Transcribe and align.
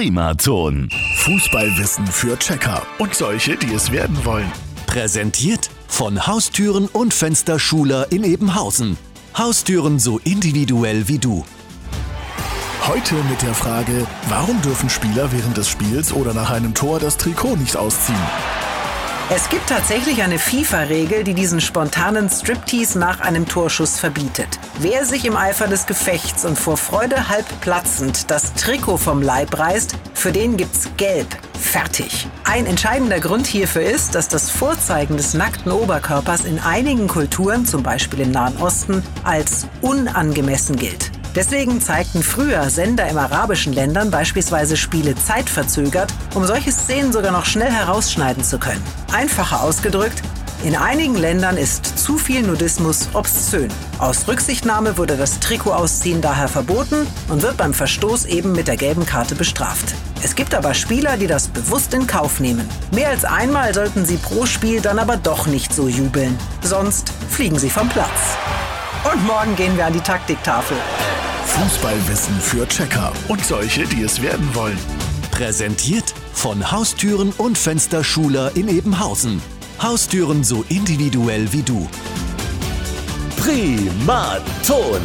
Primaton. 0.00 0.88
Fußballwissen 1.16 2.06
für 2.06 2.38
Checker 2.38 2.80
und 2.96 3.14
solche, 3.14 3.54
die 3.58 3.74
es 3.74 3.92
werden 3.92 4.24
wollen. 4.24 4.50
Präsentiert 4.86 5.68
von 5.88 6.26
Haustüren 6.26 6.86
und 6.86 7.12
Fensterschuler 7.12 8.10
in 8.10 8.24
Ebenhausen. 8.24 8.96
Haustüren 9.36 9.98
so 9.98 10.18
individuell 10.24 11.06
wie 11.08 11.18
du. 11.18 11.44
Heute 12.86 13.14
mit 13.28 13.42
der 13.42 13.52
Frage, 13.52 14.06
warum 14.30 14.62
dürfen 14.62 14.88
Spieler 14.88 15.30
während 15.32 15.58
des 15.58 15.68
Spiels 15.68 16.14
oder 16.14 16.32
nach 16.32 16.48
einem 16.48 16.72
Tor 16.72 16.98
das 16.98 17.18
Trikot 17.18 17.56
nicht 17.56 17.76
ausziehen? 17.76 18.16
Es 19.32 19.48
gibt 19.48 19.68
tatsächlich 19.68 20.24
eine 20.24 20.40
FIFA-Regel, 20.40 21.22
die 21.22 21.34
diesen 21.34 21.60
spontanen 21.60 22.28
Striptease 22.28 22.98
nach 22.98 23.20
einem 23.20 23.46
Torschuss 23.46 23.96
verbietet. 23.96 24.58
Wer 24.80 25.04
sich 25.04 25.24
im 25.24 25.36
Eifer 25.36 25.68
des 25.68 25.86
Gefechts 25.86 26.44
und 26.44 26.58
vor 26.58 26.76
Freude 26.76 27.28
halb 27.28 27.46
platzend 27.60 28.28
das 28.28 28.52
Trikot 28.54 28.96
vom 28.96 29.22
Leib 29.22 29.56
reißt, 29.56 29.94
für 30.14 30.32
den 30.32 30.56
gibt's 30.56 30.88
Gelb. 30.96 31.28
Fertig. 31.60 32.26
Ein 32.42 32.66
entscheidender 32.66 33.20
Grund 33.20 33.46
hierfür 33.46 33.82
ist, 33.82 34.16
dass 34.16 34.26
das 34.26 34.50
Vorzeigen 34.50 35.16
des 35.16 35.32
nackten 35.32 35.70
Oberkörpers 35.70 36.44
in 36.44 36.58
einigen 36.58 37.06
Kulturen, 37.06 37.64
zum 37.66 37.84
Beispiel 37.84 38.22
im 38.22 38.32
Nahen 38.32 38.56
Osten, 38.56 39.04
als 39.22 39.68
unangemessen 39.80 40.74
gilt. 40.74 41.09
Deswegen 41.34 41.80
zeigten 41.80 42.22
früher 42.22 42.68
Sender 42.70 43.08
im 43.08 43.18
arabischen 43.18 43.72
Ländern 43.72 44.10
beispielsweise 44.10 44.76
Spiele 44.76 45.14
zeitverzögert, 45.14 46.12
um 46.34 46.44
solche 46.44 46.72
Szenen 46.72 47.12
sogar 47.12 47.32
noch 47.32 47.44
schnell 47.44 47.70
herausschneiden 47.70 48.42
zu 48.42 48.58
können. 48.58 48.82
Einfacher 49.12 49.62
ausgedrückt, 49.62 50.22
in 50.62 50.76
einigen 50.76 51.14
Ländern 51.14 51.56
ist 51.56 51.98
zu 51.98 52.18
viel 52.18 52.42
Nudismus 52.42 53.08
obszön. 53.14 53.68
Aus 53.98 54.28
Rücksichtnahme 54.28 54.98
wurde 54.98 55.16
das 55.16 55.40
Trikotausziehen 55.40 56.20
daher 56.20 56.48
verboten 56.48 57.06
und 57.28 57.40
wird 57.42 57.56
beim 57.56 57.72
Verstoß 57.72 58.26
eben 58.26 58.52
mit 58.52 58.68
der 58.68 58.76
gelben 58.76 59.06
Karte 59.06 59.34
bestraft. 59.34 59.94
Es 60.22 60.34
gibt 60.34 60.54
aber 60.54 60.74
Spieler, 60.74 61.16
die 61.16 61.28
das 61.28 61.48
bewusst 61.48 61.94
in 61.94 62.06
Kauf 62.06 62.40
nehmen. 62.40 62.68
Mehr 62.92 63.08
als 63.08 63.24
einmal 63.24 63.72
sollten 63.72 64.04
sie 64.04 64.18
pro 64.18 64.44
Spiel 64.44 64.82
dann 64.82 64.98
aber 64.98 65.16
doch 65.16 65.46
nicht 65.46 65.72
so 65.72 65.88
jubeln. 65.88 66.36
Sonst 66.60 67.10
fliegen 67.30 67.58
sie 67.58 67.70
vom 67.70 67.88
Platz. 67.88 68.36
Und 69.10 69.26
morgen 69.26 69.56
gehen 69.56 69.78
wir 69.78 69.86
an 69.86 69.94
die 69.94 70.00
Taktiktafel. 70.00 70.76
Fußballwissen 71.50 72.40
für 72.40 72.66
Checker 72.68 73.12
und 73.26 73.44
solche, 73.44 73.84
die 73.84 74.02
es 74.02 74.22
werden 74.22 74.54
wollen. 74.54 74.78
Präsentiert 75.32 76.14
von 76.32 76.70
Haustüren 76.70 77.32
und 77.38 77.58
Fensterschuler 77.58 78.52
in 78.54 78.68
Ebenhausen. 78.68 79.42
Haustüren 79.82 80.44
so 80.44 80.64
individuell 80.68 81.52
wie 81.52 81.62
du. 81.62 81.88
Primaton. 83.36 85.02